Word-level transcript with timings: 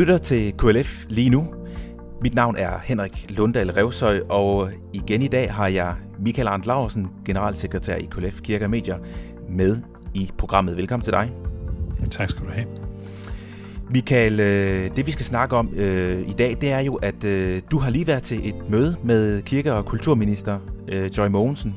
Lytter 0.00 0.18
til 0.18 0.52
KLF 0.52 1.04
lige 1.08 1.30
nu. 1.30 1.54
Mit 2.22 2.34
navn 2.34 2.56
er 2.56 2.78
Henrik 2.84 3.26
Lundahl 3.28 3.70
Revsøj, 3.70 4.20
og 4.28 4.70
igen 4.92 5.22
i 5.22 5.28
dag 5.28 5.54
har 5.54 5.66
jeg 5.66 5.94
Michael 6.18 6.48
Arndt 6.48 6.66
Laursen, 6.66 7.10
generalsekretær 7.24 7.96
i 7.96 8.08
KLF 8.10 8.40
Kirke 8.40 8.64
og 8.64 8.70
Medier, 8.70 8.98
med 9.48 9.76
i 10.14 10.30
programmet. 10.38 10.76
Velkommen 10.76 11.04
til 11.04 11.12
dig. 11.12 11.32
Tak 12.10 12.30
skal 12.30 12.46
du 12.46 12.50
have. 12.50 12.66
Michael, 13.90 14.40
øh, 14.40 14.96
det 14.96 15.06
vi 15.06 15.10
skal 15.10 15.24
snakke 15.24 15.56
om 15.56 15.74
øh, 15.74 16.28
i 16.28 16.32
dag, 16.32 16.56
det 16.60 16.72
er 16.72 16.80
jo, 16.80 16.94
at 16.94 17.24
øh, 17.24 17.62
du 17.70 17.78
har 17.78 17.90
lige 17.90 18.06
været 18.06 18.22
til 18.22 18.48
et 18.48 18.70
møde 18.70 18.96
med 19.02 19.42
kirke- 19.42 19.72
og 19.72 19.86
kulturminister 19.86 20.58
øh, 20.88 21.18
Joy 21.18 21.28
Mogensen. 21.28 21.76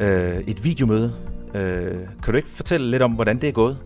Øh, 0.00 0.38
et 0.46 0.64
videomøde. 0.64 1.12
Øh, 1.54 1.94
kan 2.24 2.32
du 2.32 2.36
ikke 2.36 2.48
fortælle 2.48 2.90
lidt 2.90 3.02
om, 3.02 3.12
hvordan 3.12 3.40
det 3.40 3.48
er 3.48 3.52
gået? 3.52 3.78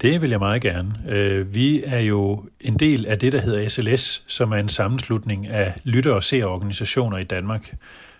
Det 0.00 0.22
vil 0.22 0.30
jeg 0.30 0.38
meget 0.38 0.62
gerne. 0.62 0.94
Øh, 1.08 1.54
vi 1.54 1.82
er 1.86 1.98
jo 1.98 2.44
en 2.60 2.74
del 2.74 3.06
af 3.06 3.18
det, 3.18 3.32
der 3.32 3.40
hedder 3.40 3.68
SLS, 3.68 4.22
som 4.26 4.52
er 4.52 4.56
en 4.56 4.68
sammenslutning 4.68 5.48
af 5.48 5.74
lytter- 5.84 6.12
og 6.12 6.22
seerorganisationer 6.22 7.18
i 7.18 7.24
Danmark. 7.24 7.74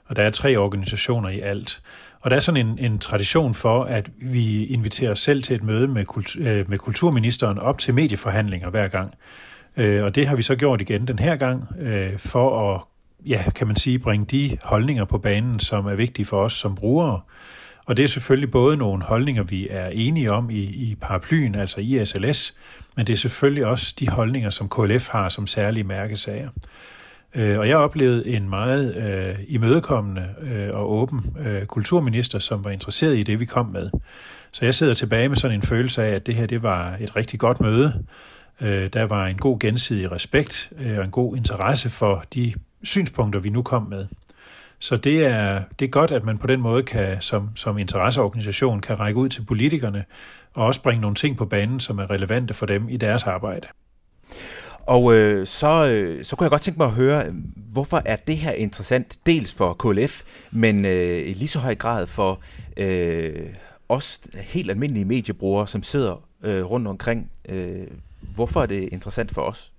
Og 0.06 0.16
der 0.16 0.22
er 0.22 0.30
tre 0.30 0.56
organisationer 0.56 1.28
i 1.28 1.40
alt. 1.40 1.82
Og 2.20 2.30
der 2.30 2.36
er 2.36 2.40
sådan 2.40 2.66
en, 2.66 2.78
en 2.78 2.98
tradition 2.98 3.54
for, 3.54 3.84
at 3.84 4.10
vi 4.16 4.64
inviterer 4.64 5.10
os 5.10 5.20
selv 5.20 5.42
til 5.42 5.56
et 5.56 5.62
møde 5.62 5.88
med, 5.88 6.04
kultur, 6.04 6.48
øh, 6.48 6.70
med 6.70 6.78
kulturministeren 6.78 7.58
op 7.58 7.78
til 7.78 7.94
medieforhandlinger 7.94 8.70
hver 8.70 8.88
gang. 8.88 9.14
Øh, 9.76 10.04
og 10.04 10.14
det 10.14 10.26
har 10.26 10.36
vi 10.36 10.42
så 10.42 10.56
gjort 10.56 10.80
igen 10.80 11.06
den 11.06 11.18
her 11.18 11.36
gang, 11.36 11.68
for 12.18 12.74
at, 12.74 12.80
ja, 13.26 13.44
kan 13.54 13.66
man 13.66 13.76
sige, 13.76 13.98
bringe 13.98 14.26
de 14.26 14.58
holdninger 14.62 15.04
på 15.04 15.18
banen, 15.18 15.60
som 15.60 15.86
er 15.86 15.94
vigtige 15.94 16.26
for 16.26 16.44
os 16.44 16.52
som 16.52 16.74
brugere. 16.74 17.20
Og 17.90 17.96
det 17.96 18.02
er 18.02 18.08
selvfølgelig 18.08 18.50
både 18.50 18.76
nogle 18.76 19.02
holdninger, 19.02 19.42
vi 19.42 19.68
er 19.70 19.86
enige 19.86 20.32
om 20.32 20.50
i, 20.50 20.62
i 20.62 20.96
paraplyen, 21.00 21.54
altså 21.54 21.80
i 21.80 22.04
SLS, 22.04 22.54
men 22.96 23.06
det 23.06 23.12
er 23.12 23.16
selvfølgelig 23.16 23.66
også 23.66 23.94
de 23.98 24.08
holdninger, 24.08 24.50
som 24.50 24.68
KLF 24.68 25.08
har 25.08 25.28
som 25.28 25.46
særlige 25.46 25.84
mærkesager. 25.84 26.48
Øh, 27.34 27.58
og 27.58 27.68
jeg 27.68 27.76
oplevede 27.76 28.28
en 28.28 28.48
meget 28.48 28.96
øh, 28.96 29.38
imødekommende 29.48 30.28
øh, 30.42 30.68
og 30.72 30.92
åben 30.92 31.36
øh, 31.46 31.66
kulturminister, 31.66 32.38
som 32.38 32.64
var 32.64 32.70
interesseret 32.70 33.18
i 33.18 33.22
det, 33.22 33.40
vi 33.40 33.44
kom 33.44 33.66
med. 33.66 33.90
Så 34.52 34.64
jeg 34.64 34.74
sidder 34.74 34.94
tilbage 34.94 35.28
med 35.28 35.36
sådan 35.36 35.56
en 35.56 35.62
følelse 35.62 36.02
af, 36.02 36.10
at 36.14 36.26
det 36.26 36.34
her 36.34 36.46
det 36.46 36.62
var 36.62 36.96
et 37.00 37.16
rigtig 37.16 37.40
godt 37.40 37.60
møde. 37.60 38.04
Øh, 38.60 38.88
der 38.92 39.02
var 39.02 39.26
en 39.26 39.38
god 39.38 39.58
gensidig 39.58 40.12
respekt 40.12 40.72
øh, 40.78 40.98
og 40.98 41.04
en 41.04 41.10
god 41.10 41.36
interesse 41.36 41.90
for 41.90 42.24
de 42.34 42.54
synspunkter, 42.82 43.40
vi 43.40 43.50
nu 43.50 43.62
kom 43.62 43.82
med. 43.82 44.06
Så 44.80 44.96
det 44.96 45.26
er, 45.26 45.62
det 45.78 45.84
er 45.84 45.90
godt, 45.90 46.10
at 46.10 46.24
man 46.24 46.38
på 46.38 46.46
den 46.46 46.60
måde 46.60 46.82
kan, 46.82 47.20
som, 47.20 47.56
som 47.56 47.78
interesseorganisation 47.78 48.80
kan 48.80 49.00
række 49.00 49.20
ud 49.20 49.28
til 49.28 49.44
politikerne 49.44 50.04
og 50.54 50.66
også 50.66 50.82
bringe 50.82 51.00
nogle 51.00 51.14
ting 51.14 51.36
på 51.36 51.44
banen, 51.44 51.80
som 51.80 51.98
er 51.98 52.10
relevante 52.10 52.54
for 52.54 52.66
dem 52.66 52.88
i 52.88 52.96
deres 52.96 53.22
arbejde. 53.22 53.66
Og 54.86 55.14
øh, 55.14 55.46
så, 55.46 55.86
øh, 55.86 56.24
så 56.24 56.36
kunne 56.36 56.44
jeg 56.44 56.50
godt 56.50 56.62
tænke 56.62 56.78
mig 56.78 56.86
at 56.86 56.92
høre, 56.92 57.24
hvorfor 57.56 58.02
er 58.04 58.16
det 58.16 58.36
her 58.36 58.52
interessant, 58.52 59.18
dels 59.26 59.52
for 59.52 59.74
KLF, 59.74 60.22
men 60.50 60.84
øh, 60.84 61.18
i 61.18 61.32
lige 61.32 61.48
så 61.48 61.58
høj 61.58 61.74
grad 61.74 62.06
for 62.06 62.40
øh, 62.76 63.46
os 63.88 64.20
helt 64.34 64.70
almindelige 64.70 65.04
mediebrugere, 65.04 65.66
som 65.66 65.82
sidder 65.82 66.22
øh, 66.42 66.64
rundt 66.64 66.88
omkring. 66.88 67.30
Øh, 67.48 67.86
hvorfor 68.34 68.62
er 68.62 68.66
det 68.66 68.88
interessant 68.92 69.34
for 69.34 69.42
os? 69.42 69.72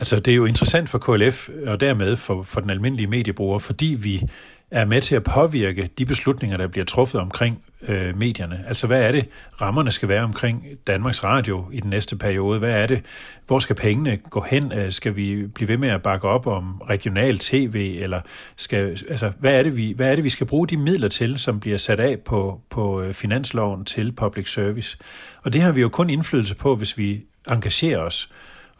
Altså, 0.00 0.20
det 0.20 0.30
er 0.30 0.36
jo 0.36 0.44
interessant 0.44 0.88
for 0.88 0.98
KLF, 0.98 1.48
og 1.66 1.80
dermed 1.80 2.16
for, 2.16 2.42
for 2.42 2.60
den 2.60 2.70
almindelige 2.70 3.06
mediebruger, 3.06 3.58
fordi 3.58 3.86
vi 3.86 4.22
er 4.70 4.84
med 4.84 5.00
til 5.00 5.14
at 5.14 5.22
påvirke 5.22 5.90
de 5.98 6.06
beslutninger, 6.06 6.56
der 6.56 6.66
bliver 6.66 6.84
truffet 6.84 7.20
omkring 7.20 7.62
øh, 7.88 8.18
medierne. 8.18 8.64
Altså, 8.68 8.86
hvad 8.86 9.02
er 9.02 9.12
det, 9.12 9.28
rammerne 9.60 9.90
skal 9.90 10.08
være 10.08 10.22
omkring 10.22 10.66
Danmarks 10.86 11.24
Radio 11.24 11.64
i 11.72 11.80
den 11.80 11.90
næste 11.90 12.16
periode? 12.16 12.58
Hvad 12.58 12.70
er 12.70 12.86
det? 12.86 13.02
Hvor 13.46 13.58
skal 13.58 13.76
pengene 13.76 14.16
gå 14.16 14.40
hen? 14.40 14.72
Øh, 14.72 14.92
skal 14.92 15.16
vi 15.16 15.46
blive 15.46 15.68
ved 15.68 15.76
med 15.76 15.88
at 15.88 16.02
bakke 16.02 16.28
op 16.28 16.46
om 16.46 16.82
regional 16.90 17.38
tv? 17.38 17.96
Eller 18.00 18.20
skal, 18.56 18.98
altså, 19.08 19.32
hvad, 19.38 19.58
er 19.58 19.62
det, 19.62 19.76
vi, 19.76 19.92
hvad 19.96 20.10
er 20.10 20.14
det, 20.14 20.24
vi 20.24 20.30
skal 20.30 20.46
bruge 20.46 20.68
de 20.68 20.76
midler 20.76 21.08
til, 21.08 21.38
som 21.38 21.60
bliver 21.60 21.78
sat 21.78 22.00
af 22.00 22.18
på, 22.18 22.60
på 22.70 23.02
øh, 23.02 23.14
finansloven 23.14 23.84
til 23.84 24.12
public 24.12 24.52
service? 24.52 24.98
Og 25.42 25.52
det 25.52 25.60
har 25.60 25.72
vi 25.72 25.80
jo 25.80 25.88
kun 25.88 26.10
indflydelse 26.10 26.54
på, 26.54 26.76
hvis 26.76 26.98
vi 26.98 27.20
engagerer 27.50 28.00
os. 28.00 28.30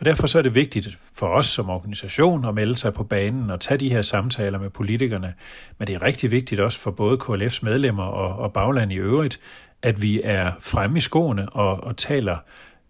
Og 0.00 0.06
derfor 0.06 0.26
så 0.26 0.38
er 0.38 0.42
det 0.42 0.54
vigtigt 0.54 0.98
for 1.14 1.26
os 1.26 1.46
som 1.46 1.70
organisation 1.70 2.44
at 2.44 2.54
melde 2.54 2.76
sig 2.76 2.94
på 2.94 3.04
banen 3.04 3.50
og 3.50 3.60
tage 3.60 3.78
de 3.78 3.90
her 3.90 4.02
samtaler 4.02 4.58
med 4.58 4.70
politikerne. 4.70 5.34
Men 5.78 5.86
det 5.88 5.94
er 5.94 6.02
rigtig 6.02 6.30
vigtigt 6.30 6.60
også 6.60 6.78
for 6.78 6.90
både 6.90 7.18
KLF's 7.22 7.58
medlemmer 7.62 8.02
og, 8.02 8.38
og 8.38 8.52
bagland 8.52 8.92
i 8.92 8.96
øvrigt, 8.96 9.40
at 9.82 10.02
vi 10.02 10.20
er 10.24 10.52
fremme 10.60 10.96
i 10.96 11.00
skoene 11.00 11.48
og, 11.48 11.84
og 11.84 11.96
taler 11.96 12.36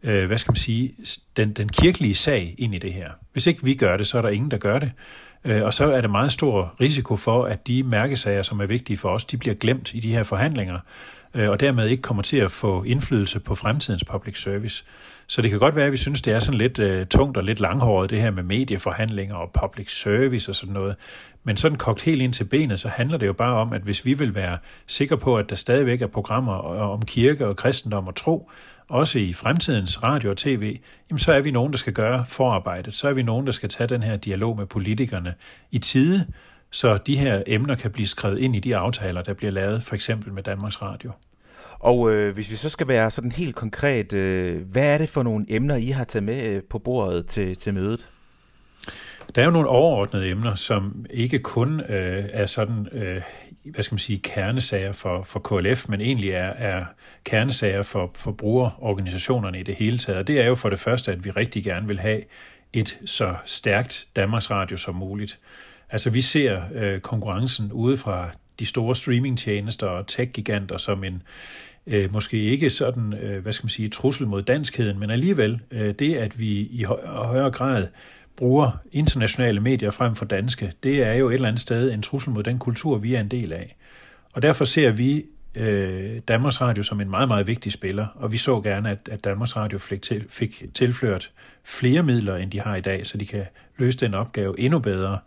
øh, 0.02 0.26
hvad 0.26 0.38
skal 0.38 0.50
man 0.50 0.56
sige, 0.56 0.94
den, 1.36 1.52
den 1.52 1.68
kirkelige 1.68 2.14
sag 2.14 2.54
ind 2.58 2.74
i 2.74 2.78
det 2.78 2.92
her. 2.92 3.10
Hvis 3.32 3.46
ikke 3.46 3.64
vi 3.64 3.74
gør 3.74 3.96
det, 3.96 4.06
så 4.06 4.18
er 4.18 4.22
der 4.22 4.28
ingen, 4.28 4.50
der 4.50 4.58
gør 4.58 4.78
det. 4.78 4.92
Øh, 5.44 5.62
og 5.62 5.74
så 5.74 5.92
er 5.92 6.00
det 6.00 6.10
meget 6.10 6.32
stor 6.32 6.74
risiko 6.80 7.16
for, 7.16 7.44
at 7.44 7.66
de 7.66 7.82
mærkesager, 7.82 8.42
som 8.42 8.60
er 8.60 8.66
vigtige 8.66 8.96
for 8.96 9.08
os, 9.08 9.24
de 9.24 9.36
bliver 9.36 9.54
glemt 9.54 9.94
i 9.94 10.00
de 10.00 10.12
her 10.12 10.22
forhandlinger, 10.22 10.78
øh, 11.34 11.50
og 11.50 11.60
dermed 11.60 11.88
ikke 11.88 12.02
kommer 12.02 12.22
til 12.22 12.36
at 12.36 12.50
få 12.50 12.82
indflydelse 12.82 13.40
på 13.40 13.54
fremtidens 13.54 14.04
public 14.04 14.42
service. 14.42 14.84
Så 15.26 15.42
det 15.42 15.50
kan 15.50 15.60
godt 15.60 15.76
være, 15.76 15.86
at 15.86 15.92
vi 15.92 15.96
synes, 15.96 16.22
det 16.22 16.32
er 16.32 16.40
sådan 16.40 16.58
lidt 16.58 16.78
øh, 16.78 17.06
tungt 17.06 17.36
og 17.36 17.44
lidt 17.44 17.60
langhåret, 17.60 18.10
det 18.10 18.20
her 18.20 18.30
med 18.30 18.42
medieforhandlinger 18.42 19.34
og 19.34 19.50
public 19.60 20.00
service 20.00 20.50
og 20.50 20.54
sådan 20.54 20.74
noget. 20.74 20.96
Men 21.44 21.56
sådan 21.56 21.78
kogt 21.78 22.02
helt 22.02 22.22
ind 22.22 22.32
til 22.32 22.44
benet, 22.44 22.80
så 22.80 22.88
handler 22.88 23.18
det 23.18 23.26
jo 23.26 23.32
bare 23.32 23.54
om, 23.54 23.72
at 23.72 23.82
hvis 23.82 24.04
vi 24.04 24.12
vil 24.12 24.34
være 24.34 24.58
sikre 24.86 25.16
på, 25.18 25.38
at 25.38 25.50
der 25.50 25.56
stadigvæk 25.56 26.02
er 26.02 26.06
programmer 26.06 26.52
om 26.52 27.02
kirke 27.02 27.46
og 27.46 27.56
kristendom 27.56 28.06
og 28.06 28.14
tro, 28.14 28.50
også 28.90 29.18
i 29.18 29.32
fremtidens 29.32 30.02
radio 30.02 30.30
og 30.30 30.36
tv, 30.36 30.78
jamen 31.10 31.18
så 31.18 31.32
er 31.32 31.40
vi 31.40 31.50
nogen, 31.50 31.72
der 31.72 31.78
skal 31.78 31.92
gøre 31.92 32.24
forarbejdet. 32.26 32.94
Så 32.94 33.08
er 33.08 33.12
vi 33.12 33.22
nogen, 33.22 33.46
der 33.46 33.52
skal 33.52 33.68
tage 33.68 33.88
den 33.88 34.02
her 34.02 34.16
dialog 34.16 34.56
med 34.56 34.66
politikerne 34.66 35.34
i 35.70 35.78
tide, 35.78 36.26
så 36.70 36.96
de 36.96 37.16
her 37.16 37.42
emner 37.46 37.74
kan 37.74 37.90
blive 37.90 38.06
skrevet 38.06 38.38
ind 38.38 38.56
i 38.56 38.60
de 38.60 38.76
aftaler, 38.76 39.22
der 39.22 39.34
bliver 39.34 39.52
lavet, 39.52 39.82
for 39.82 39.94
eksempel 39.94 40.32
med 40.32 40.42
Danmarks 40.42 40.82
Radio. 40.82 41.12
Og 41.78 42.12
øh, 42.12 42.34
hvis 42.34 42.50
vi 42.50 42.56
så 42.56 42.68
skal 42.68 42.88
være 42.88 43.10
sådan 43.10 43.32
helt 43.32 43.54
konkret, 43.54 44.12
øh, 44.12 44.62
hvad 44.62 44.94
er 44.94 44.98
det 44.98 45.08
for 45.08 45.22
nogle 45.22 45.46
emner, 45.48 45.76
I 45.76 45.86
har 45.86 46.04
taget 46.04 46.22
med 46.24 46.46
øh, 46.46 46.62
på 46.70 46.78
bordet 46.78 47.26
til, 47.26 47.56
til 47.56 47.74
mødet? 47.74 48.10
Der 49.34 49.42
er 49.42 49.46
jo 49.46 49.50
nogle 49.50 49.68
overordnede 49.68 50.28
emner, 50.28 50.54
som 50.54 51.06
ikke 51.10 51.38
kun 51.38 51.80
øh, 51.80 52.24
er 52.32 52.46
sådan, 52.46 52.88
øh, 52.92 53.22
hvad 53.74 53.82
skal 53.82 53.94
man 53.94 53.98
sige, 53.98 54.18
kernesager 54.18 54.92
for, 54.92 55.22
for 55.22 55.40
KLF, 55.40 55.88
men 55.88 56.00
egentlig 56.00 56.30
er, 56.30 56.48
er 56.48 56.84
kernesager 57.24 57.82
for, 57.82 58.10
for 58.14 58.32
brugerorganisationerne 58.32 59.60
i 59.60 59.62
det 59.62 59.74
hele 59.74 59.98
taget. 59.98 60.18
Og 60.18 60.26
det 60.26 60.40
er 60.40 60.46
jo 60.46 60.54
for 60.54 60.70
det 60.70 60.78
første, 60.78 61.12
at 61.12 61.24
vi 61.24 61.30
rigtig 61.30 61.64
gerne 61.64 61.86
vil 61.86 61.98
have 61.98 62.22
et 62.72 62.98
så 63.06 63.34
stærkt 63.44 64.06
Danmarks 64.16 64.50
Radio 64.50 64.76
som 64.76 64.94
muligt. 64.94 65.38
Altså 65.90 66.10
vi 66.10 66.20
ser 66.20 66.62
øh, 66.74 67.00
konkurrencen 67.00 67.72
ude 67.72 67.96
fra 67.96 68.30
de 68.58 68.66
store 68.66 68.96
streamingtjenester 68.96 69.86
og 69.86 70.06
tech-giganter 70.06 70.76
som 70.76 71.04
en, 71.04 71.22
øh, 71.86 72.12
måske 72.12 72.36
ikke 72.36 72.70
sådan, 72.70 73.14
øh, 73.14 73.42
hvad 73.42 73.52
skal 73.52 73.64
man 73.64 73.70
sige, 73.70 73.88
trussel 73.88 74.26
mod 74.26 74.42
danskheden, 74.42 74.98
men 74.98 75.10
alligevel 75.10 75.60
øh, 75.70 75.94
det, 75.94 76.16
at 76.16 76.38
vi 76.38 76.50
i 76.60 76.82
højere 77.04 77.50
grad 77.50 77.86
bruger 78.40 78.70
internationale 78.92 79.60
medier 79.60 79.90
frem 79.90 80.14
for 80.14 80.24
danske, 80.24 80.72
det 80.82 81.02
er 81.02 81.12
jo 81.12 81.28
et 81.28 81.34
eller 81.34 81.48
andet 81.48 81.60
sted 81.60 81.92
en 81.92 82.02
trussel 82.02 82.32
mod 82.32 82.42
den 82.42 82.58
kultur, 82.58 82.98
vi 82.98 83.14
er 83.14 83.20
en 83.20 83.28
del 83.28 83.52
af. 83.52 83.76
Og 84.32 84.42
derfor 84.42 84.64
ser 84.64 84.90
vi 84.90 85.24
øh, 85.54 86.20
Danmarks 86.28 86.60
Radio 86.60 86.82
som 86.82 87.00
en 87.00 87.10
meget, 87.10 87.28
meget 87.28 87.46
vigtig 87.46 87.72
spiller, 87.72 88.06
og 88.14 88.32
vi 88.32 88.38
så 88.38 88.60
gerne, 88.60 88.90
at, 88.90 89.08
at 89.10 89.24
Danmarks 89.24 89.56
Radio 89.56 89.78
fik, 89.78 90.02
til, 90.02 90.24
fik 90.28 90.64
tilført 90.74 91.30
flere 91.64 92.02
midler, 92.02 92.36
end 92.36 92.50
de 92.50 92.60
har 92.60 92.76
i 92.76 92.80
dag, 92.80 93.06
så 93.06 93.18
de 93.18 93.26
kan 93.26 93.44
løse 93.76 93.98
den 93.98 94.14
opgave 94.14 94.60
endnu 94.60 94.78
bedre, 94.78 95.18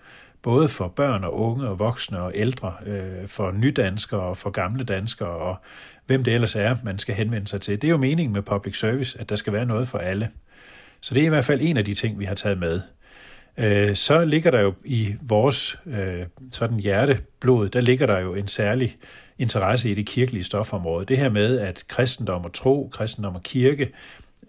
både 0.41 0.69
for 0.69 0.87
børn 0.87 1.23
og 1.23 1.39
unge 1.39 1.67
og 1.67 1.79
voksne 1.79 2.19
og 2.19 2.31
ældre, 2.35 2.73
øh, 2.85 3.27
for 3.27 3.51
nydanskere 3.51 4.21
og 4.21 4.37
for 4.37 4.49
gamle 4.49 4.83
danskere 4.83 5.29
og 5.29 5.55
hvem 6.05 6.23
det 6.23 6.33
ellers 6.33 6.55
er, 6.55 6.75
man 6.83 6.99
skal 6.99 7.15
henvende 7.15 7.47
sig 7.47 7.61
til. 7.61 7.81
Det 7.81 7.87
er 7.87 7.91
jo 7.91 7.97
meningen 7.97 8.33
med 8.33 8.41
public 8.41 8.79
service, 8.79 9.19
at 9.19 9.29
der 9.29 9.35
skal 9.35 9.53
være 9.53 9.65
noget 9.65 9.87
for 9.87 9.97
alle. 9.97 10.29
Så 11.01 11.13
det 11.13 11.21
er 11.21 11.25
i 11.25 11.29
hvert 11.29 11.45
fald 11.45 11.59
en 11.61 11.77
af 11.77 11.85
de 11.85 11.93
ting, 11.93 12.19
vi 12.19 12.25
har 12.25 12.35
taget 12.35 12.57
med. 12.57 12.81
Øh, 13.57 13.95
så 13.95 14.25
ligger 14.25 14.51
der 14.51 14.61
jo 14.61 14.73
i 14.85 15.15
vores 15.21 15.79
øh, 15.85 16.25
sådan 16.51 16.79
hjerteblod, 16.79 17.69
der 17.69 17.81
ligger 17.81 18.05
der 18.05 18.19
jo 18.19 18.33
en 18.33 18.47
særlig 18.47 18.97
interesse 19.39 19.91
i 19.91 19.93
det 19.93 20.05
kirkelige 20.05 20.43
stofområde. 20.43 21.05
Det 21.05 21.17
her 21.17 21.29
med, 21.29 21.59
at 21.59 21.83
kristendom 21.87 22.45
og 22.45 22.53
tro, 22.53 22.89
kristendom 22.91 23.35
og 23.35 23.43
kirke 23.43 23.91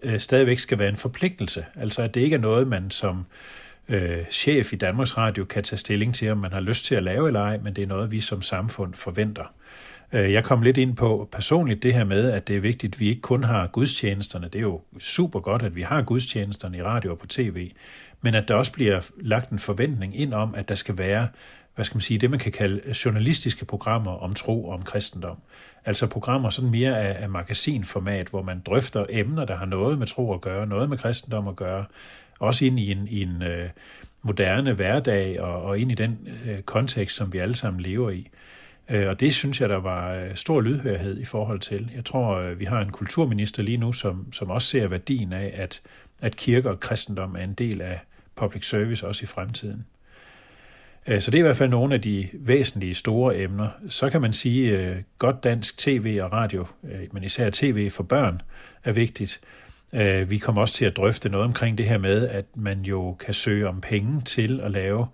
øh, 0.03 0.19
stadigvæk 0.19 0.59
skal 0.59 0.79
være 0.79 0.89
en 0.89 0.95
forpligtelse. 0.95 1.65
Altså 1.75 2.01
at 2.01 2.13
det 2.13 2.21
ikke 2.21 2.33
er 2.33 2.39
noget, 2.39 2.67
man 2.67 2.91
som 2.91 3.25
øh, 3.89 4.25
chef 4.31 4.73
i 4.73 4.75
Danmarks 4.75 5.17
Radio 5.17 5.45
kan 5.45 5.63
tage 5.63 5.79
stilling 5.79 6.15
til, 6.15 6.31
om 6.31 6.37
man 6.37 6.53
har 6.53 6.59
lyst 6.59 6.85
til 6.85 6.95
at 6.95 7.03
lave 7.03 7.27
eller 7.27 7.41
ej, 7.41 7.57
men 7.57 7.73
det 7.73 7.81
er 7.81 7.87
noget, 7.87 8.11
vi 8.11 8.19
som 8.19 8.41
samfund 8.41 8.93
forventer. 8.93 9.53
Øh, 10.13 10.33
jeg 10.33 10.43
kom 10.43 10.61
lidt 10.61 10.77
ind 10.77 10.95
på 10.95 11.29
personligt 11.31 11.83
det 11.83 11.93
her 11.93 12.03
med, 12.03 12.31
at 12.31 12.47
det 12.47 12.55
er 12.55 12.59
vigtigt, 12.59 12.95
at 12.95 12.99
vi 12.99 13.09
ikke 13.09 13.21
kun 13.21 13.43
har 13.43 13.67
gudstjenesterne. 13.67 14.47
Det 14.47 14.55
er 14.55 14.63
jo 14.63 14.81
super 14.99 15.39
godt, 15.39 15.63
at 15.63 15.75
vi 15.75 15.81
har 15.81 16.01
gudstjenesterne 16.01 16.77
i 16.77 16.81
radio 16.81 17.11
og 17.11 17.19
på 17.19 17.27
tv, 17.27 17.71
men 18.21 18.35
at 18.35 18.47
der 18.47 18.55
også 18.55 18.71
bliver 18.71 19.01
lagt 19.21 19.49
en 19.49 19.59
forventning 19.59 20.19
ind 20.19 20.33
om, 20.33 20.55
at 20.55 20.69
der 20.69 20.75
skal 20.75 20.97
være 20.97 21.27
hvad 21.75 21.85
skal 21.85 21.95
man 21.95 22.01
sige, 22.01 22.17
det 22.17 22.29
man 22.29 22.39
kan 22.39 22.51
kalde 22.51 22.81
journalistiske 23.05 23.65
programmer 23.65 24.11
om 24.11 24.33
tro 24.33 24.65
og 24.65 24.73
om 24.73 24.81
kristendom. 24.81 25.37
Altså 25.85 26.07
programmer 26.07 26.49
sådan 26.49 26.69
mere 26.69 26.99
af, 26.99 27.23
af 27.23 27.29
magasinformat, 27.29 28.27
hvor 28.27 28.41
man 28.41 28.61
drøfter 28.65 29.05
emner, 29.09 29.45
der 29.45 29.55
har 29.55 29.65
noget 29.65 29.99
med 29.99 30.07
tro 30.07 30.33
at 30.33 30.41
gøre, 30.41 30.67
noget 30.67 30.89
med 30.89 30.97
kristendom 30.97 31.47
at 31.47 31.55
gøre, 31.55 31.85
også 32.39 32.65
ind 32.65 32.79
i 32.79 32.91
en, 32.91 33.07
i 33.07 33.21
en 33.21 33.41
øh, 33.41 33.69
moderne 34.21 34.73
hverdag 34.73 35.41
og, 35.41 35.61
og 35.61 35.79
ind 35.79 35.91
i 35.91 35.95
den 35.95 36.27
øh, 36.45 36.61
kontekst, 36.61 37.15
som 37.15 37.33
vi 37.33 37.37
alle 37.37 37.55
sammen 37.55 37.81
lever 37.81 38.09
i. 38.09 38.19
Øh, 38.19 38.29
Øh, 38.89 39.07
og 39.07 39.19
det 39.19 39.35
synes 39.35 39.61
jeg, 39.61 39.69
der 39.69 39.79
var 39.79 40.13
øh, 40.13 40.35
stor 40.35 40.61
lydhørhed 40.61 41.19
i 41.19 41.25
forhold 41.25 41.59
til. 41.59 41.91
Jeg 41.95 42.05
tror, 42.05 42.35
øh, 42.35 42.59
vi 42.59 42.65
har 42.65 42.81
en 42.81 42.91
kulturminister 42.91 43.63
lige 43.63 43.77
nu, 43.77 43.93
som, 43.93 44.33
som 44.33 44.49
også 44.49 44.67
ser 44.67 44.87
værdien 44.87 45.33
af, 45.33 45.53
at, 45.55 45.81
at 46.21 46.35
kirke 46.35 46.69
og 46.69 46.79
kristendom 46.79 47.35
er 47.35 47.43
en 47.43 47.53
del 47.53 47.81
af 47.81 47.99
public 48.35 48.69
service 48.69 49.07
også 49.07 49.23
i 49.23 49.25
fremtiden. 49.25 49.85
Så 51.19 51.31
det 51.31 51.35
er 51.35 51.39
i 51.39 51.41
hvert 51.41 51.57
fald 51.57 51.69
nogle 51.69 51.95
af 51.95 52.01
de 52.01 52.29
væsentlige 52.33 52.93
store 52.93 53.37
emner. 53.37 53.69
Så 53.89 54.09
kan 54.09 54.21
man 54.21 54.33
sige, 54.33 54.77
at 54.77 55.03
godt 55.17 55.43
dansk 55.43 55.77
tv 55.77 56.19
og 56.21 56.33
radio, 56.33 56.67
men 57.11 57.23
især 57.23 57.49
tv 57.53 57.89
for 57.89 58.03
børn, 58.03 58.41
er 58.83 58.91
vigtigt. 58.91 59.41
Vi 60.27 60.37
kommer 60.37 60.61
også 60.61 60.73
til 60.73 60.85
at 60.85 60.97
drøfte 60.97 61.29
noget 61.29 61.45
omkring 61.45 61.77
det 61.77 61.85
her 61.85 61.97
med, 61.97 62.27
at 62.27 62.45
man 62.55 62.81
jo 62.81 63.13
kan 63.13 63.33
søge 63.33 63.67
om 63.67 63.81
penge 63.81 64.21
til 64.21 64.59
at 64.59 64.71
lave 64.71 65.07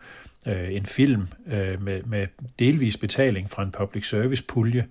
øh, 0.47 0.73
en 0.73 0.85
film 0.85 1.27
øh, 1.47 1.81
med, 1.81 2.03
med 2.03 2.27
delvis 2.59 2.97
betaling 2.97 3.49
fra 3.49 3.63
en 3.63 3.71
public 3.71 4.09
service 4.09 4.43
pulje, 4.43 4.87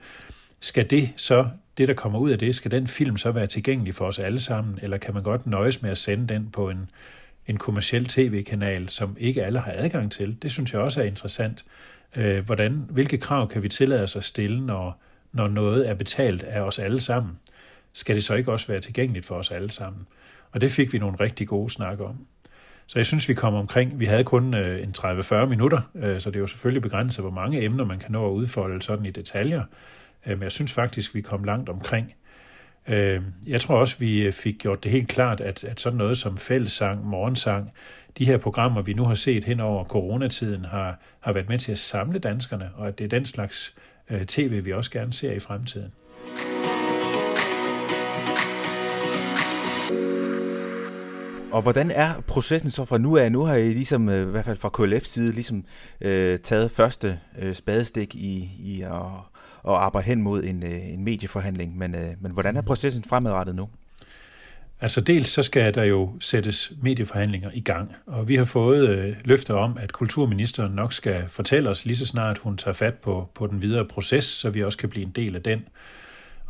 skal 0.61 0.91
det 0.91 1.11
så, 1.17 1.49
det 1.79 1.89
der 1.89 1.95
kommer 1.95 2.19
ud 2.19 2.31
af 2.31 2.39
det, 2.39 2.55
skal 2.55 2.71
den 2.71 2.87
film 2.87 3.17
så 3.17 3.31
være 3.31 3.47
tilgængelig 3.47 3.95
for 3.95 4.07
os 4.07 4.19
alle 4.19 4.41
sammen, 4.41 4.79
eller 4.83 4.99
kan 4.99 5.15
man 5.15 5.23
godt 5.23 5.47
nøjes 5.47 5.83
med 5.83 5.91
at 5.91 5.99
sende 5.99 6.35
den 6.35 6.51
på 6.51 6.71
en, 6.71 6.91
en 7.47 7.57
kommersiel 7.57 8.05
tv-kanal, 8.05 8.89
som 8.89 9.17
ikke 9.21 9.45
alle 9.45 9.59
har 9.59 9.73
adgang 9.77 10.13
til? 10.13 10.43
Det 10.43 10.51
synes 10.51 10.73
jeg 10.73 10.81
også 10.81 11.01
er 11.03 11.07
interessant. 11.07 11.65
Øh, 12.17 12.45
hvordan, 12.45 12.87
hvilke 12.91 13.19
krav 13.19 13.49
kan 13.49 13.63
vi 13.63 13.69
tillade 13.69 14.03
os 14.03 14.17
at 14.17 14.25
stille, 14.25 14.67
når, 14.67 15.01
når 15.33 15.49
noget 15.49 15.89
er 15.89 15.95
betalt 15.95 16.43
af 16.43 16.61
os 16.61 16.79
alle 16.79 17.01
sammen? 17.01 17.39
Skal 17.93 18.15
det 18.15 18.25
så 18.25 18.35
ikke 18.35 18.53
også 18.53 18.67
være 18.67 18.81
tilgængeligt 18.81 19.27
for 19.27 19.35
os 19.35 19.51
alle 19.51 19.71
sammen? 19.71 20.07
Og 20.53 20.61
det 20.61 20.71
fik 20.71 20.93
vi 20.93 20.99
nogle 20.99 21.17
rigtig 21.21 21.49
gode 21.49 21.71
snakker 21.71 22.05
om. 22.05 22.27
Så 22.91 22.99
jeg 22.99 23.07
synes, 23.07 23.29
vi 23.29 23.35
kom 23.35 23.55
omkring, 23.55 24.01
vi 24.01 24.05
havde 24.05 24.25
kun 24.25 24.55
øh, 24.55 24.83
en 24.83 24.95
30-40 24.99 25.45
minutter, 25.45 25.81
øh, 25.95 26.21
så 26.21 26.31
det 26.31 26.37
er 26.37 26.41
jo 26.41 26.47
selvfølgelig 26.47 26.83
begrænset, 26.83 27.25
hvor 27.25 27.33
mange 27.33 27.65
emner 27.65 27.85
man 27.85 27.99
kan 27.99 28.13
nå 28.13 28.27
at 28.27 28.33
udfolde 28.33 28.83
sådan 28.83 29.07
i 29.07 29.11
detaljer. 29.11 29.65
Øh, 30.27 30.39
men 30.39 30.43
jeg 30.43 30.53
synes 30.53 30.73
faktisk, 30.73 31.15
vi 31.15 31.21
kom 31.21 31.45
langt 31.45 31.69
omkring. 31.69 32.15
Øh, 32.89 33.23
jeg 33.47 33.61
tror 33.61 33.77
også, 33.77 33.97
vi 33.99 34.23
øh, 34.23 34.33
fik 34.33 34.59
gjort 34.59 34.85
det 34.85 34.93
helt 34.93 35.09
klart, 35.09 35.41
at, 35.41 35.65
at 35.65 35.81
sådan 35.81 35.97
noget 35.97 36.19
som 36.19 36.37
fællessang, 36.37 37.07
morgensang, 37.07 37.73
de 38.19 38.27
her 38.27 38.39
programmer, 38.39 38.83
vi 38.83 38.93
nu 38.93 39.05
har 39.05 39.15
set 39.15 39.45
hen 39.45 39.61
over 39.61 39.85
coronatiden, 39.85 40.65
har, 40.65 40.99
har 41.21 41.33
været 41.33 41.49
med 41.49 41.59
til 41.59 41.73
at 41.73 41.79
samle 41.79 42.19
danskerne, 42.19 42.71
og 42.77 42.89
at 42.89 42.99
det 42.99 43.05
er 43.05 43.09
den 43.09 43.25
slags 43.25 43.75
øh, 44.11 44.25
tv, 44.25 44.65
vi 44.65 44.73
også 44.73 44.91
gerne 44.91 45.13
ser 45.13 45.33
i 45.33 45.39
fremtiden. 45.39 45.93
Og 51.53 51.63
hvordan 51.63 51.91
er 51.91 52.21
processen 52.21 52.71
så 52.71 52.85
fra 52.85 52.99
nu 52.99 53.17
af? 53.17 53.33
Nu 53.33 53.45
har 53.45 53.55
I 53.55 53.73
ligesom, 53.73 54.09
øh, 54.09 54.29
i 54.29 54.31
hvert 54.31 54.45
fald 54.45 54.59
fra 54.59 54.71
KLF's 54.79 55.05
side, 55.05 55.33
ligesom 55.33 55.65
øh, 56.01 56.39
taget 56.39 56.71
første 56.71 57.19
øh, 57.39 57.55
spadestik 57.55 58.15
i, 58.15 58.51
i 58.59 58.83
at, 58.83 58.91
at 59.69 59.75
arbejde 59.75 60.07
hen 60.07 60.23
mod 60.23 60.45
en, 60.45 60.67
øh, 60.67 60.93
en 60.93 61.05
medieforhandling. 61.05 61.79
Men, 61.79 61.95
øh, 61.95 62.11
men 62.21 62.33
hvordan 62.33 62.57
er 62.57 62.63
processen 62.63 63.05
fremadrettet 63.05 63.55
nu? 63.55 63.69
Altså 64.81 65.01
dels 65.01 65.29
så 65.29 65.43
skal 65.43 65.75
der 65.75 65.85
jo 65.85 66.11
sættes 66.21 66.73
medieforhandlinger 66.83 67.51
i 67.55 67.61
gang, 67.61 67.95
og 68.07 68.29
vi 68.29 68.37
har 68.37 68.45
fået 68.45 68.89
øh, 68.89 69.17
løfter 69.25 69.55
om, 69.55 69.79
at 69.81 69.93
kulturministeren 69.93 70.73
nok 70.73 70.93
skal 70.93 71.25
fortælle 71.29 71.71
os 71.71 71.85
lige 71.85 71.97
så 71.97 72.07
snart 72.07 72.39
hun 72.39 72.57
tager 72.57 72.73
fat 72.73 72.95
på, 72.95 73.29
på 73.35 73.47
den 73.47 73.63
videre 73.63 73.85
proces, 73.85 74.25
så 74.25 74.51
vi 74.51 74.65
også 74.65 74.79
kan 74.79 74.89
blive 74.89 75.07
en 75.07 75.13
del 75.13 75.37
af 75.37 75.43
den. 75.43 75.63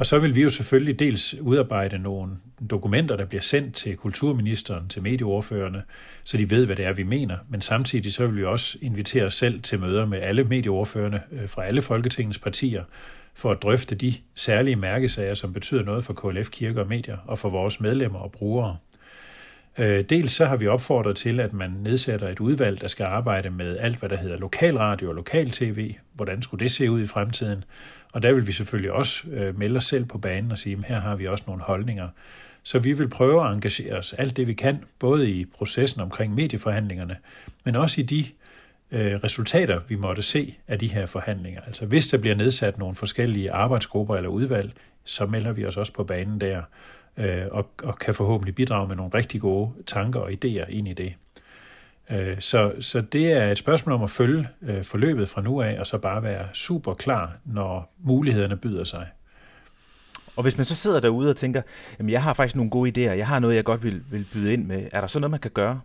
Og 0.01 0.07
så 0.07 0.19
vil 0.19 0.35
vi 0.35 0.43
jo 0.43 0.51
selvfølgelig 0.51 0.99
dels 0.99 1.35
udarbejde 1.41 1.99
nogle 1.99 2.33
dokumenter, 2.71 3.17
der 3.17 3.25
bliver 3.25 3.43
sendt 3.43 3.75
til 3.75 3.97
kulturministeren, 3.97 4.89
til 4.89 5.03
medieordførerne, 5.03 5.83
så 6.25 6.37
de 6.37 6.51
ved, 6.51 6.67
hvad 6.67 6.77
det 6.77 6.85
er, 6.85 6.93
vi 6.93 7.03
mener. 7.03 7.37
Men 7.49 7.61
samtidig 7.61 8.13
så 8.13 8.27
vil 8.27 8.37
vi 8.37 8.45
også 8.45 8.79
invitere 8.83 9.25
os 9.25 9.35
selv 9.35 9.61
til 9.61 9.81
møder 9.81 10.07
med 10.07 10.19
alle 10.23 10.45
medieordførerne 10.45 11.23
øh, 11.33 11.49
fra 11.49 11.65
alle 11.65 11.83
Folketingets 11.83 12.39
partier, 12.39 12.85
for 13.35 13.51
at 13.51 13.63
drøfte 13.63 13.95
de 13.95 14.15
særlige 14.35 14.77
mærkesager, 14.77 15.35
som 15.35 15.53
betyder 15.53 15.83
noget 15.83 16.05
for 16.05 16.13
KLF 16.13 16.51
Kirke 16.51 16.81
og 16.81 16.89
Medier 16.89 17.17
og 17.27 17.39
for 17.39 17.51
vores 17.51 17.81
medlemmer 17.81 18.19
og 18.19 18.33
brugere. 18.33 18.77
Øh, 19.79 20.05
dels 20.05 20.33
så 20.33 20.47
har 20.47 20.57
vi 20.57 20.67
opfordret 20.67 21.17
til, 21.17 21.41
at 21.41 21.53
man 21.53 21.71
nedsætter 21.71 22.29
et 22.29 22.41
udvalg, 22.41 22.81
der 22.81 22.89
skal 22.89 23.05
arbejde 23.05 23.51
med 23.51 23.79
alt, 23.79 23.99
hvad 23.99 24.09
der 24.09 24.17
hedder 24.17 24.37
lokalradio 24.37 25.09
og 25.09 25.15
lokal-tv. 25.15 25.95
Hvordan 26.13 26.43
skulle 26.43 26.65
det 26.65 26.73
se 26.73 26.91
ud 26.91 27.03
i 27.03 27.07
fremtiden? 27.07 27.65
Og 28.13 28.23
der 28.23 28.33
vil 28.33 28.47
vi 28.47 28.53
selvfølgelig 28.53 28.93
også 28.93 29.29
øh, 29.31 29.59
melde 29.59 29.77
os 29.77 29.85
selv 29.85 30.05
på 30.05 30.19
banen 30.19 30.53
og 30.53 30.59
sige, 30.59 30.77
at 30.77 30.85
her 30.85 31.01
har 31.01 31.17
vi 31.17 31.27
også 31.27 31.45
nogle 31.47 31.63
holdninger. 31.63 32.09
Så 32.63 32.79
vi 32.79 32.93
vil 32.93 33.09
prøve 33.09 33.47
at 33.47 33.53
engagere 33.53 33.99
os 33.99 34.13
alt 34.13 34.37
det, 34.37 34.47
vi 34.47 34.55
kan, 34.55 34.85
både 34.99 35.31
i 35.31 35.45
processen 35.45 36.01
omkring 36.01 36.35
medieforhandlingerne, 36.35 37.17
men 37.65 37.77
også 37.77 38.01
i 38.01 38.05
de 38.05 38.25
øh, 38.91 39.15
resultater, 39.15 39.81
vi 39.89 39.97
måtte 39.97 40.23
se 40.23 40.55
af 40.69 40.79
de 40.79 40.89
her 40.89 41.07
forhandlinger. 41.07 41.61
Altså 41.67 41.87
hvis 41.87 42.09
der 42.09 42.19
bliver 42.19 42.37
nedsat 42.37 42.79
nogle 42.79 42.97
forskellige 42.97 43.53
arbejdsgrupper 43.53 44.17
eller 44.17 44.31
udvalg, 44.31 44.73
så 45.05 45.27
melder 45.27 45.53
vi 45.53 45.67
os 45.67 45.77
også 45.77 45.93
på 45.93 46.05
banen 46.05 46.41
der 46.41 46.63
øh, 47.21 47.47
og, 47.51 47.71
og 47.83 47.99
kan 47.99 48.15
forhåbentlig 48.15 48.55
bidrage 48.55 48.89
med 48.89 48.97
nogle 48.97 49.15
rigtig 49.15 49.41
gode 49.41 49.71
tanker 49.87 50.21
og 50.21 50.31
idéer 50.31 50.69
ind 50.69 50.89
i 50.89 50.93
det. 50.93 51.15
Øh, 52.11 52.41
så, 52.41 52.73
så 52.81 53.01
det 53.01 53.33
er 53.33 53.51
et 53.51 53.59
spørgsmål 53.59 53.95
om 53.95 54.03
at 54.03 54.11
følge 54.11 54.49
øh, 54.63 54.85
forløbet 54.85 55.29
fra 55.29 55.43
nu 55.43 55.61
af, 55.61 55.77
og 55.81 55.87
så 55.87 55.99
bare 55.99 56.23
være 56.23 56.49
super 56.53 56.95
klar, 56.95 57.37
når 57.45 57.95
mulighederne 57.99 58.57
byder 58.57 58.85
sig. 58.85 59.07
Og 60.37 60.43
hvis 60.43 60.57
man 60.57 60.65
så 60.65 60.75
sidder 60.75 61.01
derude 61.01 61.31
og 61.31 61.37
tænker, 61.37 61.63
jamen 61.99 62.11
jeg 62.11 62.23
har 62.23 62.35
faktisk 62.35 62.57
nogle 62.57 62.71
gode 62.71 62.91
idéer, 62.91 63.15
jeg 63.17 63.27
har 63.27 63.39
noget, 63.39 63.57
jeg 63.57 63.65
godt 63.65 63.83
vil, 63.83 64.03
vil 64.11 64.27
byde 64.33 64.53
ind 64.53 64.67
med, 64.67 64.89
er 64.93 65.01
der 65.01 65.09
så 65.09 65.19
noget, 65.19 65.31
man 65.31 65.41
kan 65.41 65.51
gøre? 65.51 65.81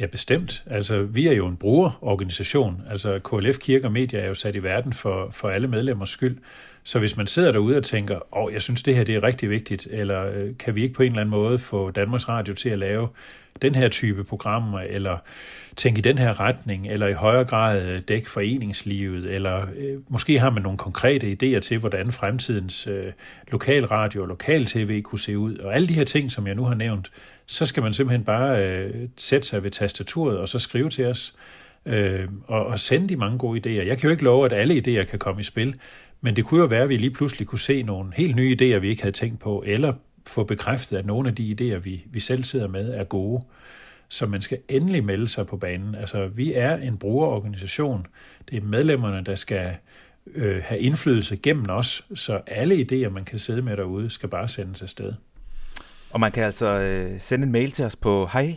Ja, 0.00 0.06
bestemt. 0.06 0.64
Altså, 0.66 1.02
vi 1.02 1.26
er 1.26 1.32
jo 1.32 1.46
en 1.46 1.56
brugerorganisation. 1.56 2.82
Altså, 2.90 3.18
KLF 3.18 3.58
Kirke 3.58 3.86
og 3.86 3.92
Media 3.92 4.20
er 4.20 4.28
jo 4.28 4.34
sat 4.34 4.54
i 4.54 4.62
verden 4.62 4.92
for, 4.92 5.30
for 5.30 5.48
alle 5.50 5.68
medlemmers 5.68 6.10
skyld. 6.10 6.38
Så 6.82 6.98
hvis 6.98 7.16
man 7.16 7.26
sidder 7.26 7.52
derude 7.52 7.76
og 7.76 7.84
tænker, 7.84 8.16
åh, 8.16 8.44
oh, 8.44 8.52
jeg 8.52 8.62
synes, 8.62 8.82
det 8.82 8.96
her 8.96 9.04
det 9.04 9.14
er 9.14 9.22
rigtig 9.22 9.50
vigtigt, 9.50 9.88
eller 9.90 10.26
øh, 10.26 10.50
kan 10.58 10.74
vi 10.74 10.82
ikke 10.82 10.94
på 10.94 11.02
en 11.02 11.08
eller 11.08 11.20
anden 11.20 11.30
måde 11.30 11.58
få 11.58 11.90
Danmarks 11.90 12.28
Radio 12.28 12.54
til 12.54 12.68
at 12.70 12.78
lave 12.78 13.08
den 13.62 13.74
her 13.74 13.88
type 13.88 14.24
programmer, 14.24 14.80
eller 14.80 15.18
tænke 15.76 15.98
i 15.98 16.02
den 16.02 16.18
her 16.18 16.40
retning, 16.40 16.88
eller 16.88 17.06
i 17.06 17.12
højere 17.12 17.44
grad 17.44 17.82
øh, 17.82 18.00
dække 18.08 18.30
foreningslivet, 18.30 19.34
eller 19.34 19.66
øh, 19.76 19.98
måske 20.08 20.38
har 20.38 20.50
man 20.50 20.62
nogle 20.62 20.78
konkrete 20.78 21.36
idéer 21.42 21.60
til, 21.60 21.78
hvordan 21.78 22.12
fremtidens 22.12 22.86
øh, 22.86 23.12
lokalradio 23.48 24.22
og 24.22 24.28
lokal-tv 24.28 25.02
kunne 25.02 25.18
se 25.18 25.38
ud, 25.38 25.56
og 25.56 25.74
alle 25.74 25.88
de 25.88 25.94
her 25.94 26.04
ting, 26.04 26.32
som 26.32 26.46
jeg 26.46 26.54
nu 26.54 26.64
har 26.64 26.74
nævnt, 26.74 27.10
så 27.46 27.66
skal 27.66 27.82
man 27.82 27.94
simpelthen 27.94 28.24
bare 28.24 28.66
øh, 28.66 29.08
sætte 29.16 29.48
sig 29.48 29.62
ved 29.62 29.70
tastaturet 29.70 30.38
og 30.38 30.48
så 30.48 30.58
skrive 30.58 30.90
til 30.90 31.06
os, 31.06 31.34
øh, 31.86 32.28
og, 32.46 32.66
og 32.66 32.78
sende 32.78 33.08
de 33.08 33.16
mange 33.16 33.38
gode 33.38 33.60
idéer. 33.60 33.86
Jeg 33.86 33.98
kan 33.98 34.08
jo 34.08 34.10
ikke 34.10 34.24
love, 34.24 34.46
at 34.46 34.52
alle 34.52 34.74
idéer 34.74 35.04
kan 35.04 35.18
komme 35.18 35.40
i 35.40 35.44
spil, 35.44 35.74
men 36.20 36.36
det 36.36 36.44
kunne 36.44 36.60
jo 36.60 36.66
være, 36.66 36.82
at 36.82 36.88
vi 36.88 36.96
lige 36.96 37.10
pludselig 37.10 37.46
kunne 37.46 37.58
se 37.58 37.82
nogle 37.82 38.12
helt 38.16 38.36
nye 38.36 38.56
idéer, 38.60 38.78
vi 38.78 38.88
ikke 38.88 39.02
havde 39.02 39.16
tænkt 39.16 39.40
på, 39.40 39.62
eller 39.66 39.92
få 40.26 40.44
bekræftet, 40.44 40.96
at 40.96 41.06
nogle 41.06 41.28
af 41.28 41.34
de 41.34 41.56
idéer, 41.60 41.78
vi, 41.78 42.04
vi 42.10 42.20
selv 42.20 42.42
sidder 42.42 42.68
med, 42.68 42.94
er 42.94 43.04
gode. 43.04 43.44
Så 44.08 44.26
man 44.26 44.42
skal 44.42 44.58
endelig 44.68 45.04
melde 45.04 45.28
sig 45.28 45.46
på 45.46 45.56
banen. 45.56 45.94
Altså, 45.94 46.26
vi 46.26 46.52
er 46.52 46.76
en 46.76 46.98
brugerorganisation. 46.98 48.06
Det 48.50 48.56
er 48.56 48.60
medlemmerne, 48.60 49.24
der 49.24 49.34
skal 49.34 49.76
øh, 50.34 50.62
have 50.64 50.80
indflydelse 50.80 51.36
gennem 51.36 51.66
os, 51.68 52.04
så 52.14 52.40
alle 52.46 52.74
idéer, 52.74 53.08
man 53.08 53.24
kan 53.24 53.38
sidde 53.38 53.62
med 53.62 53.76
derude, 53.76 54.10
skal 54.10 54.28
bare 54.28 54.48
sendes 54.48 54.82
afsted. 54.82 55.12
Og 56.10 56.20
man 56.20 56.32
kan 56.32 56.44
altså 56.44 56.66
øh, 56.66 57.20
sende 57.20 57.46
en 57.46 57.52
mail 57.52 57.70
til 57.70 57.84
os 57.84 57.96
på 57.96 58.28
hej 58.32 58.56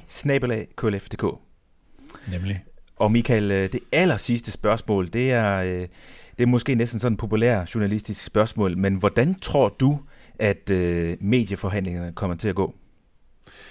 Nemlig. 2.31 2.63
Og 2.95 3.11
Michael, 3.11 3.51
øh, 3.51 3.71
det 3.71 3.79
aller 3.91 4.17
sidste 4.17 4.51
spørgsmål, 4.51 5.07
det 5.13 5.31
er, 5.31 5.63
øh, 5.63 5.87
det 6.37 6.43
er 6.43 6.47
måske 6.47 6.75
næsten 6.75 6.99
sådan 6.99 7.13
et 7.13 7.19
populær 7.19 7.65
journalistisk 7.75 8.25
spørgsmål, 8.25 8.77
men 8.77 8.95
hvordan 8.95 9.35
tror 9.39 9.75
du, 9.79 9.99
at 10.39 10.69
øh, 10.69 11.17
medieforhandlingerne 11.21 12.11
kommer 12.13 12.35
til 12.35 12.49
at 12.49 12.55
gå? 12.55 12.75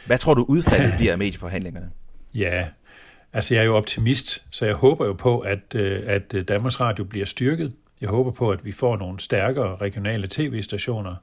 Hvad 0.06 0.18
tror 0.18 0.34
du 0.34 0.44
udfaldet 0.48 0.94
bliver 0.98 1.12
af 1.12 1.18
medieforhandlingerne? 1.18 1.90
Ja, 2.34 2.68
altså 3.32 3.54
jeg 3.54 3.60
er 3.60 3.64
jo 3.64 3.76
optimist, 3.76 4.44
så 4.50 4.66
jeg 4.66 4.74
håber 4.74 5.06
jo 5.06 5.12
på, 5.12 5.38
at, 5.38 5.74
øh, 5.74 6.02
at 6.06 6.48
Danmarks 6.48 6.80
Radio 6.80 7.04
bliver 7.04 7.26
styrket. 7.26 7.72
Jeg 8.00 8.10
håber 8.10 8.30
på, 8.30 8.50
at 8.50 8.64
vi 8.64 8.72
får 8.72 8.96
nogle 8.96 9.20
stærkere 9.20 9.76
regionale 9.76 10.26
tv-stationer. 10.30 11.14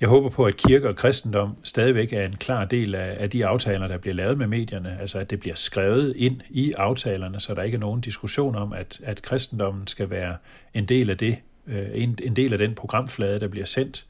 Jeg 0.00 0.08
håber 0.08 0.28
på, 0.28 0.44
at 0.44 0.56
kirke 0.56 0.88
og 0.88 0.96
kristendom 0.96 1.56
stadigvæk 1.64 2.12
er 2.12 2.24
en 2.24 2.36
klar 2.36 2.64
del 2.64 2.94
af, 2.94 3.16
af 3.18 3.30
de 3.30 3.46
aftaler, 3.46 3.88
der 3.88 3.98
bliver 3.98 4.14
lavet 4.14 4.38
med 4.38 4.46
medierne. 4.46 4.98
Altså 5.00 5.18
at 5.18 5.30
det 5.30 5.40
bliver 5.40 5.56
skrevet 5.56 6.16
ind 6.16 6.40
i 6.50 6.72
aftalerne, 6.72 7.40
så 7.40 7.54
der 7.54 7.62
ikke 7.62 7.74
er 7.74 7.80
nogen 7.80 8.00
diskussion 8.00 8.56
om, 8.56 8.72
at, 8.72 9.00
at 9.04 9.22
kristendommen 9.22 9.86
skal 9.86 10.10
være 10.10 10.36
en 10.74 10.84
del 10.84 11.10
af 11.10 11.18
det, 11.18 11.38
øh, 11.66 11.86
en, 11.94 12.18
en 12.22 12.36
del 12.36 12.52
af 12.52 12.58
den 12.58 12.74
programflade, 12.74 13.40
der 13.40 13.48
bliver 13.48 13.66
sendt. 13.66 14.06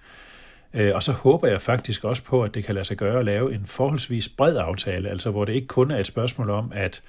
Øh, 0.75 0.95
og 0.95 1.03
så 1.03 1.13
håber 1.13 1.49
jeg 1.49 1.61
faktisk 1.61 2.05
også 2.05 2.23
på, 2.23 2.43
at 2.43 2.55
det 2.55 2.65
kan 2.65 2.75
lade 2.75 2.85
sig 2.85 2.97
gøre 2.97 3.19
at 3.19 3.25
lave 3.25 3.55
en 3.55 3.67
forholdsvis 3.67 4.29
bred 4.29 4.57
aftale, 4.57 5.09
altså 5.09 5.31
hvor 5.31 5.45
det 5.45 5.53
ikke 5.53 5.67
kun 5.67 5.91
er 5.91 5.99
et 5.99 6.07
spørgsmål 6.07 6.51
om, 6.51 6.73
at 6.75 7.03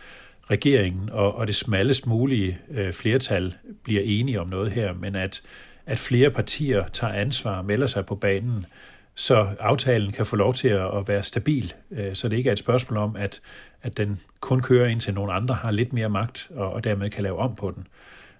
regeringen 0.49 1.09
og, 1.09 1.35
og 1.35 1.47
det 1.47 1.55
smallest 1.55 2.07
mulige 2.07 2.57
øh, 2.71 2.93
flertal 2.93 3.53
bliver 3.83 4.01
enige 4.05 4.41
om 4.41 4.47
noget 4.47 4.71
her, 4.71 4.93
men 4.93 5.15
at, 5.15 5.41
at 5.85 5.99
flere 5.99 6.29
partier 6.29 6.87
tager 6.87 7.13
ansvar 7.13 7.57
og 7.57 7.65
melder 7.65 7.87
sig 7.87 8.05
på 8.05 8.15
banen, 8.15 8.65
så 9.15 9.47
aftalen 9.59 10.11
kan 10.11 10.25
få 10.25 10.35
lov 10.35 10.53
til 10.53 10.67
at, 10.67 11.07
være 11.07 11.23
stabil, 11.23 11.73
øh, 11.91 12.15
så 12.15 12.29
det 12.29 12.37
ikke 12.37 12.47
er 12.47 12.51
et 12.51 12.59
spørgsmål 12.59 12.97
om, 12.97 13.15
at, 13.15 13.41
at 13.81 13.97
den 13.97 14.19
kun 14.39 14.61
kører 14.61 14.87
ind 14.87 14.99
til 14.99 15.13
nogle 15.13 15.33
andre 15.33 15.55
har 15.55 15.71
lidt 15.71 15.93
mere 15.93 16.09
magt 16.09 16.51
og, 16.55 16.73
og 16.73 16.83
dermed 16.83 17.09
kan 17.09 17.23
lave 17.23 17.39
om 17.39 17.55
på 17.55 17.73
den. 17.75 17.87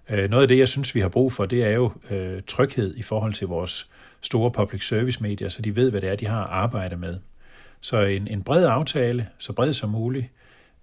Øh, 0.10 0.30
noget 0.30 0.42
af 0.42 0.48
det, 0.48 0.58
jeg 0.58 0.68
synes, 0.68 0.96
vi 0.96 1.00
har 1.00 1.10
brug 1.10 1.34
for, 1.34 1.46
det 1.46 1.64
er 1.64 1.70
jo 1.70 1.92
øh, 2.10 2.42
tryghed 2.48 2.96
i 2.96 3.02
forhold 3.02 3.34
til 3.34 3.48
vores 3.48 3.90
store 4.22 4.52
public 4.52 4.88
service 4.88 5.24
medier, 5.24 5.50
så 5.50 5.62
de 5.62 5.76
ved, 5.76 5.92
hvad 5.92 6.02
det 6.02 6.10
er, 6.10 6.16
de 6.16 6.28
har 6.28 6.44
at 6.44 6.50
arbejde 6.50 6.98
med. 6.98 7.20
Så 7.82 8.02
en, 8.02 8.28
en 8.28 8.44
bred 8.44 8.66
aftale, 8.66 9.28
så 9.38 9.54
bred 9.54 9.74
som 9.74 9.90
muligt, 9.90 10.26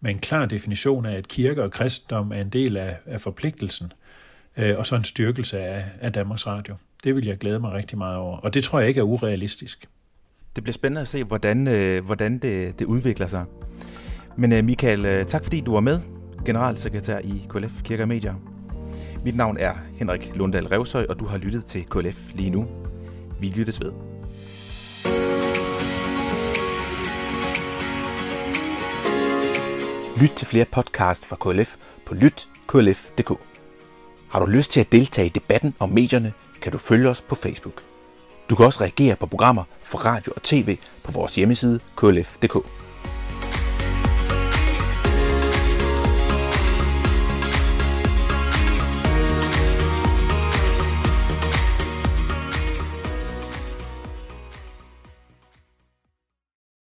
med 0.00 0.11
en 0.11 0.19
klar 0.19 0.47
definition 0.47 1.07
af, 1.07 1.17
at 1.17 1.29
kirke 1.29 1.62
og 1.62 1.71
kristendom 1.71 2.33
er 2.33 2.41
en 2.41 2.49
del 2.49 2.77
af, 2.77 2.97
af 3.07 3.21
forpligtelsen, 3.21 3.87
øh, 3.87 3.93
og 4.59 4.87
så 4.87 4.97
en 4.97 5.05
styrkelse 5.05 5.61
af, 5.61 5.85
af 6.00 6.12
Danmarks 6.12 6.47
Radio. 6.47 6.75
Det 7.05 7.15
vil 7.15 7.27
jeg 7.27 7.38
glæde 7.38 7.61
mig 7.61 7.73
rigtig 7.73 7.99
meget 7.99 8.17
over, 8.17 8.37
og 8.37 8.55
det 8.55 8.65
tror 8.65 8.79
jeg 8.79 8.88
ikke 8.88 8.99
er 8.99 9.05
urealistisk. 9.05 9.88
Det 10.57 10.65
bliver 10.65 10.73
spændende 10.73 11.00
at 11.00 11.09
se, 11.09 11.25
hvordan, 11.25 11.69
øh, 11.69 12.05
hvordan 12.05 12.38
det, 12.38 12.79
det 12.79 12.85
udvikler 12.85 13.27
sig. 13.27 13.45
Men 14.37 14.53
øh, 14.53 14.65
Michael, 14.65 15.05
øh, 15.05 15.27
tak 15.27 15.43
fordi 15.43 15.61
du 15.61 15.73
var 15.73 15.81
med, 15.81 16.00
generalsekretær 16.47 17.19
i 17.19 17.47
KLF 17.49 17.83
Kirke 17.83 18.03
og 18.03 18.09
Medier. 18.09 18.35
Mit 19.25 19.37
navn 19.37 19.57
er 19.57 19.75
Henrik 19.97 20.33
Lundahl 20.35 20.67
Revsøj, 20.67 21.07
og 21.09 21.19
du 21.19 21.27
har 21.27 21.38
lyttet 21.38 21.65
til 21.65 21.85
KLF 21.85 22.19
lige 22.35 22.50
nu. 22.50 22.69
Vi 23.41 23.47
lyttes 23.57 23.81
ved. 23.81 23.93
Lyt 30.21 30.31
til 30.31 30.47
flere 30.47 30.65
podcasts 30.65 31.27
fra 31.27 31.37
KLF 31.37 31.77
på 32.07 32.15
lytklf.dk. 32.15 33.48
Har 34.31 34.41
du 34.41 34.47
lyst 34.47 34.71
til 34.71 34.81
at 34.81 34.93
deltage 34.93 35.27
i 35.27 35.29
debatten 35.29 35.75
om 35.79 35.89
medierne, 35.89 36.33
kan 36.63 36.73
du 36.73 36.79
følge 36.79 37.09
os 37.09 37.21
på 37.21 37.35
Facebook. 37.35 37.83
Du 38.51 38.57
kan 38.57 38.67
også 38.67 38.81
reagere 38.81 39.17
på 39.17 39.27
programmer 39.27 39.65
fra 39.83 39.99
radio 39.99 40.33
og 40.37 40.43
tv 40.43 40.79
på 41.03 41.13
vores 41.13 41.35
hjemmeside 41.35 41.81
klf.dk. 41.97 42.57